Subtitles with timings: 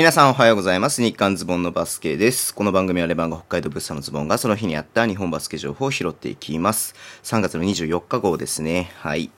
[0.00, 1.02] 皆さんおはようございます。
[1.02, 2.54] 日刊ズボンのバスケです。
[2.54, 6.94] この番組はレバンガ北海道物産のズボンがその日にあった日本バスケ情報を拾っていきます。
[7.22, 8.90] 3月の24日号ですね。
[8.94, 9.30] はい。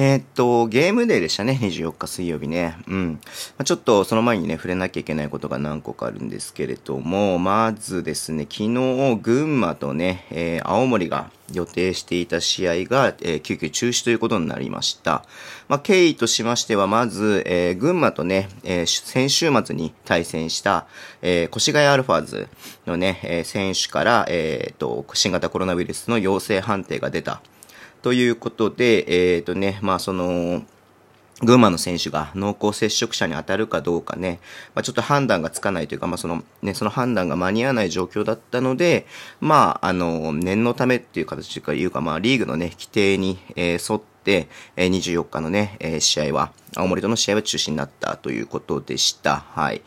[0.00, 1.58] えーっと、ゲームデーでしたね。
[1.60, 2.76] 24日水曜日ね。
[2.86, 3.12] うん。
[3.14, 15.24] まあ、ちょっとその前にね、触れなきゃいけないことが何個かあるんですけれども、まずですね、昨日、群馬とね、えー青森が予定していた試合が、えー急遽中止ということになりました。
[15.66, 20.86] まあ、経緯としましては、まず、えー群馬とね、えー先週末に対戦した、
[21.22, 22.48] えー越谷アルファーズ
[22.86, 27.42] のね、えー選手から、えーと、新型コロナウイルスの陽性判定が出た。
[28.02, 30.62] ということで、えっ、とね、まあその、
[31.40, 34.40] 群馬の選手が濃厚接触者に当たるかどうかね、
[34.74, 39.06] まあ、ちょっと判断がつかないというか、まあ、その、ね、その判断が間に合わない状況だったので、
[39.40, 49.44] まあ、あの、念のためっていう形というか、まあ、リーグのね、規定に、えー沿って、えー24日のね、えー試合は、青森との試合は中止になったということでした。
[49.54, 49.82] はい。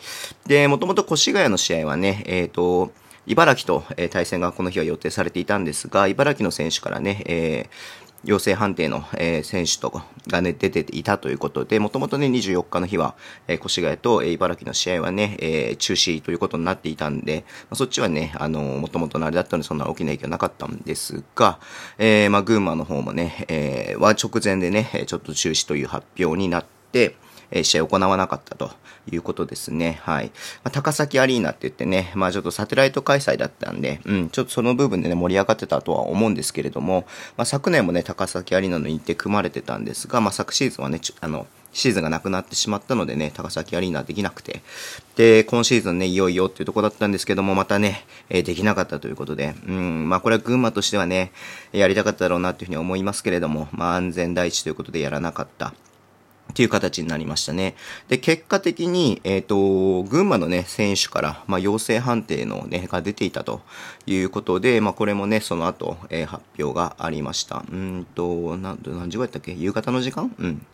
[0.48, 2.92] で、もともと越谷の試合はね、えっ、と、
[3.28, 7.70] 茨城と、え対戦がこの日は予定されていたんですが、茨城の選手からね、え
[8.24, 13.16] 陽性判定の、え選手とがね、出ていたということで、もともとね、24日の日は、
[13.48, 21.60] え越谷と、え茨城の試合はね、え中止ということになっていたんで、ま、そっちはね、あのもともとのあれだったので、そんな大きな影響なかったんですが、
[22.00, 27.16] えまあ、群馬の方もね、えは直前でね、ちょっと中止という発表になって、
[27.52, 28.72] え試合行わなかったと
[29.12, 30.00] いうことですね。
[30.04, 30.28] はい。
[30.64, 37.06] まあ、高崎アリーナって言ってね、まあちょっとサテライト開催だったんで、うん、ちょっとその部分でね、盛り上がってたとは思うんですけれども、
[37.38, 44.62] まあ昨年もね、高崎アリーナの日程組まれてたんですが、まあ昨シーズンはね、あの、シーズンがなくなってしまったのでね、高崎アリーナできなくて。
[45.16, 51.32] で、今シーズンね、いよいよっていうとこだったんですけども、またね、えーできなかったということで、うん、まあこれは群馬としてはね、
[51.72, 55.74] やりたかっただろうなっていうふうに思いますけれども、まあ安全第一ということでやらなかった。
[56.52, 57.76] っていう形になりましたね。
[58.08, 63.62] で、結果的に、えっ、と、群馬のね、選手から、まあ、陽性判定のね、が出ていたと
[64.06, 67.66] いうことで、まあ、これもね、その後、えー発表がありました。
[67.72, 68.78] うんと、何
[69.10, 69.54] 時ぐらいだったっけ？
[69.54, 70.34] 夕方の時間？
[70.38, 70.66] うん。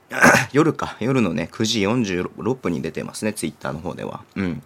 [0.52, 0.96] 夜か。
[1.00, 4.22] 夜のね、9時46分に出てますね、ツイッターの方では。
[4.36, 4.62] うん。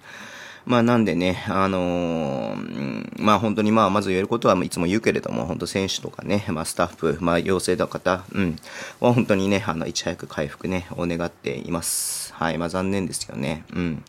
[0.67, 8.57] まあなんでね、あのーまあ本当にまあまず言えることはいつも言うけれども、本当選手とかね、まあスタッフ、まあ陽性の方、うん、
[9.01, 12.35] は本当にね、あの、いち早く回復ね、を願っています。
[12.35, 13.65] はい、まあ残念ですよね。
[13.75, 14.05] うん。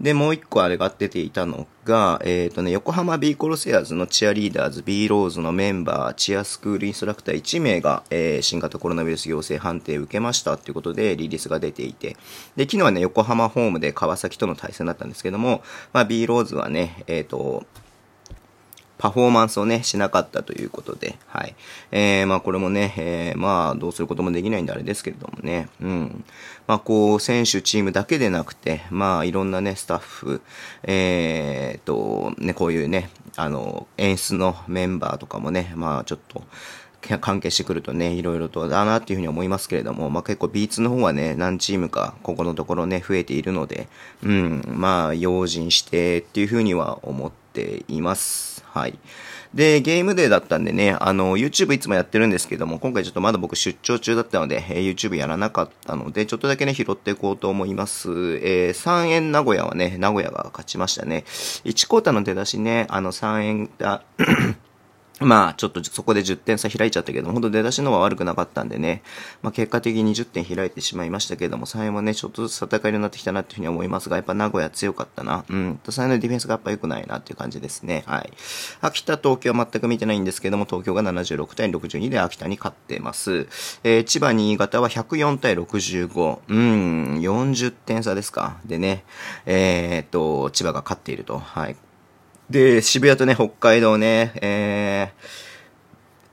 [0.00, 12.16] で、もう一個あれが出ていたのが、えっ、とね、横浜 B コロセアーズのチアリーダーズ B ローズのメンバー、チアスクールインストラクター1名が、えー新型コロナウイルス陽性判定を受けましたということでリリースが出ていて、
[12.56, 17.66] で、昨日はね、横浜ホームで川崎との対戦だったんですけども、まあ B ローズはね、えっ、と、
[18.98, 21.54] パフォーマンスをね、しなかったということで、はい。
[21.92, 26.24] えー、まあこれもね、えー、まあどうすることもできないんであれですけれどもね、うん。
[26.66, 30.42] まあこう、選手、チームだけでなくて、まあいろんなね、スタッフ、
[30.82, 36.42] えー、と、ね、こういうね、あの、演出のメンバーとかもね、まあちょっと、
[37.20, 43.88] 関係してくるとね、いろいろとだなっていうふうに思いますけれども、まあ結構 B2 の方はね、何チームかここのところね、増えているので、
[44.22, 48.64] うん、まあ用心してっていうふうには思ってています。
[48.72, 48.98] はい。
[49.54, 58.10] で、ゲームデーだったんでね、あの、YouTube いつもやってるんですけども、今回ちょっとまだ僕出張中だったので、えー YouTube やらなかったので、ちょっとだけね、拾っていこうと思います。
[58.10, 61.24] えー、3円名古屋はね、名古屋が勝ちましたね。
[61.26, 64.02] 1コーターの出だしね、あの、3円だ、
[65.20, 69.02] まあ、ちょっとそこで10点差開いちゃったけども、本当出だしのは悪くなかったんでね、
[69.42, 75.44] まあ結果的に10点開いてしまいましたけども、3円もね、ちょっとずつ戦いになってきたなっていうふうに思いますが、やっぱ名古屋強かったな。
[75.48, 75.80] うん。
[75.84, 78.04] 3円のディフェンスがやっぱ良くないなっていう感じですね。
[78.06, 78.32] はい。
[78.80, 83.48] 秋田、東京は全く見てないんですけども、東京が76対62で秋田に勝ってます。
[83.82, 86.38] えー、千葉、新潟は104対65。
[86.48, 88.58] うん、40点差ですか。
[88.64, 89.04] でね、
[89.46, 91.38] えー、っと、千葉が勝っていると。
[91.38, 91.76] はい。
[92.50, 95.12] で、渋谷とね、北海道ね、え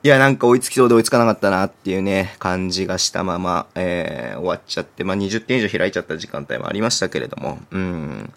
[0.03, 8.31] ー、いや、なんか追いつきそうで追いつかなかったなっていうね、感じがしたまま、えー、終わっちゃって、まあ、20点以上開いちゃった時間帯もありましたけれども、うん。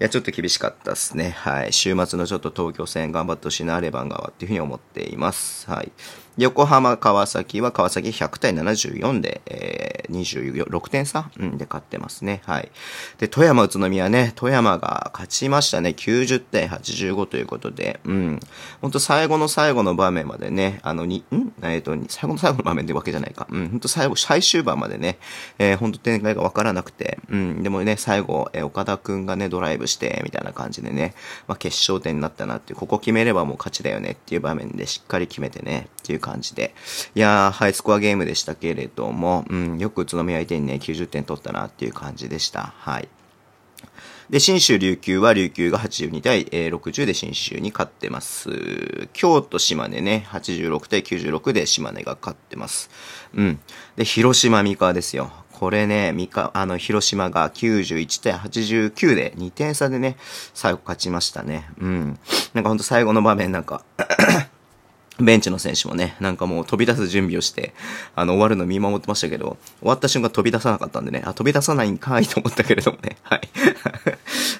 [0.00, 1.30] いや、ちょっと厳しかったですね。
[1.30, 1.72] はい。
[1.72, 5.70] 週末のちょっと東京戦頑張ってほしいな、レバン側っていうふうに思っています。
[5.70, 5.92] はい。
[6.36, 12.42] 横浜、川崎は川崎100対74で、えー、26点差、うん、で勝ってますね。
[12.44, 12.70] はい。
[13.18, 15.90] で、富山、宇都宮ね、富山が勝ちましたね。
[15.90, 18.40] 90対85ということで、うん。
[18.80, 21.52] ほんと最後の最後の場面までね、あの、に、ん？
[21.62, 23.46] えっ、と、最後の最後の場面ってわけじゃないか。
[23.50, 25.18] うん、ほんと最後、最終盤までね、
[25.58, 31.14] えー、ほんと展開がわからなくて、うん、でもね、最後、えー、岡田くんがね、ドライブして、みたいな感じでね、
[31.46, 36.74] まあ、決勝点になったなって、ここ決めればもう勝ちだよねっていう場面でしっかり決めてね、っていう感じで。
[37.14, 42.72] いやー、ハイスコアゲームでしたけれども、うん、よく宇都宮相手にね、90点取ったなっていう感じでした。
[42.78, 43.08] はい。
[44.30, 49.08] で、新州琉球は琉球が82対60で新州に勝ってます。
[49.12, 52.90] 京都島根ね、86対96で島根が勝ってます。
[53.34, 53.60] うん。
[53.96, 55.30] で、広島三河ですよ。
[55.52, 60.16] これね、三河、あの、広島が91対89で2点差でね、
[60.54, 61.68] 最後勝ちましたね。
[61.78, 62.18] うん。
[62.54, 63.84] なんかほんと最後の場面なんか
[65.20, 67.72] ベンチの選手もね、なんかもう飛び出す準備をして、
[68.16, 73.48] あの、終わるの見守ってましたけど、終わった瞬間飛び出さなかったんでね、あ、飛び出さないんかいと思ったけれどもね、はい。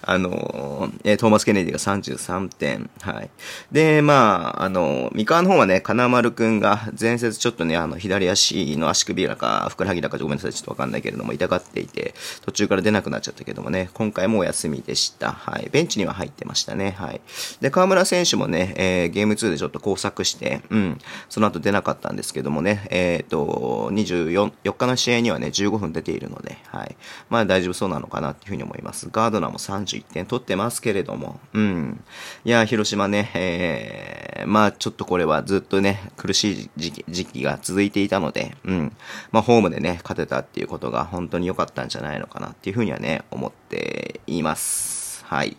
[0.06, 2.90] あの、えトーマス・ケネディが33点。
[3.00, 3.30] はい。
[3.72, 15.32] で、まあ、あの、三河の方はね、金丸くんが前節ちょっとね、あの、左足の足首だか、ふくらはぎだかごめんなさい、ちょっとわかんないけれども、痛がっていて、途中から出なくなっちゃったけどもね、今回もお休みでした。
[15.32, 15.68] はい。
[15.70, 16.94] ベンチには入ってましたね。
[16.98, 17.20] はい。
[17.60, 20.98] で、河村選手もね、えー、ゲーム2でちょっと工作して、うん、
[21.28, 26.96] その後出なかったんですけどもね、えっ、ー、と、24、4日の試合にはね、15分出ているので、はい。
[27.28, 29.08] まあ大丈夫そうなのかなっていうふうに思います。
[29.10, 29.58] ガードナーも
[29.98, 32.04] 1点取ってますけれども、うん。
[32.44, 38.96] いや、広島ね、えー、まあちょっとこれはずっとね、苦しい時期時期が続いていたので、うん。
[39.32, 45.24] まあホームでね、勝てたっていうことが本当に良かったんじゃないのかなっていうふうにはね、思っています。
[45.26, 45.56] はい。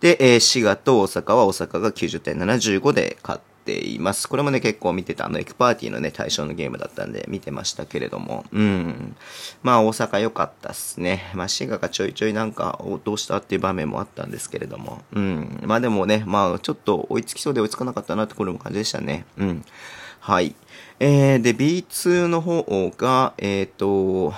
[0.00, 4.28] で、えー、滋賀と大阪は大阪が90点75で勝ってています。
[4.28, 9.16] これもね、結構見てた、あの、エクパーティーのね、対象のゲームだったんで見てましたけれども、うん。
[9.62, 11.30] まあ、大阪良かったっすね。
[11.34, 15.60] まあ、滋賀がちょいちょいなんか、どうしたっていう場面もあったんですけれども、うん。
[15.64, 19.24] まあでもね、まあ、ちょっと追いつきそうで追いつかなかったなってこれも感じでしたね。
[19.38, 19.64] うん。
[20.20, 20.54] はい。
[20.98, 22.62] えー、で、B2 の方
[22.96, 24.34] が、えっ、ー、と、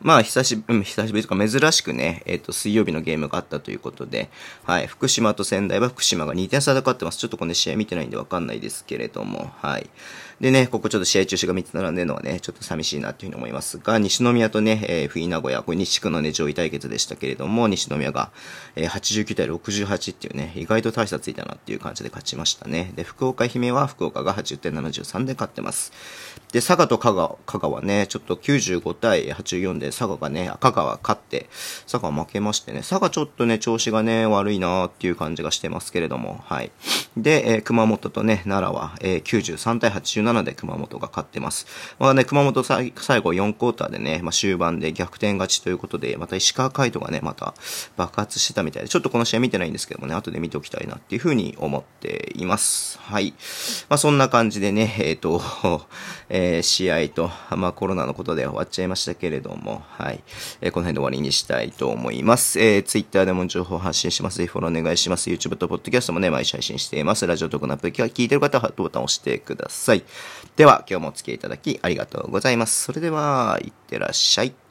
[0.00, 4.28] まあ、久しぶり、久しぶりとか珍しくね、えっ、ー、と、水曜日のゲームがあったということで、
[4.64, 7.18] はい、福島と仙台は福島が2点差で勝ってます。
[7.18, 9.88] ちょっとこの試合見てないんでわかんないですけれども、はい。
[10.40, 18.30] でね、ここちょっと試合中止が3つ並んでるのはね、ちょっと寂しいなというふうに思いますが、西宮とね、えー、冬名古屋、これ西区のね、上位対決でしたけれども、西宮が、
[18.74, 22.92] えー、89対68っていうね、意外と大差ついたなっていう感じで勝ちましたね。
[22.96, 25.90] で、福岡姫は福岡が80点73で勝ってます。
[26.52, 31.48] で、佐賀と香川、香川ね、ちょっと95対84で佐賀がね、香川勝って、
[31.90, 36.70] 佐賀負けましてね、佐賀ちょっとね、調子がね、悪いなーっていう感じがしてますけれども、はい。
[37.16, 41.66] で、えー、熊本とね、奈良は、えー、93対87で熊本が勝ってます。
[41.98, 47.54] まあね、熊本最後4クォーターでね、まあ終盤で逆転勝ちということで、また石川海人がね、また
[47.96, 52.98] 爆発してたみたいで、ちょっとこの試合見てないんですけどもね、後で見ておきたいなっていうふうに思っています。
[53.00, 53.32] はい。
[53.88, 55.40] まあそんな感じでね、えっ、ー、と、
[56.28, 60.22] えー、試合と、まあコロナのことで終わっちゃいましたけれども、はい。
[60.60, 62.60] えー、この辺で終わりにしたいと思います。
[62.60, 64.38] えー、Twitter でも情報発信します。
[64.38, 65.30] ぜひフォローお願いします。
[65.30, 67.26] YouTube と Podcast もね、毎週配信しています。
[67.26, 70.04] ラジオトークのアプリ聞いてる方はハートボタンを押してください。
[70.56, 72.84] では、今日もお付き合いいただきありがとうございます。
[72.84, 74.65] それでは、いってらっしゃい。